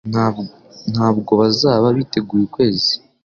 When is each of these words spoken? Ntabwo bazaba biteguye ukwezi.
Ntabwo 0.91 1.31
bazaba 1.41 1.87
biteguye 1.97 2.43
ukwezi. 2.45 2.93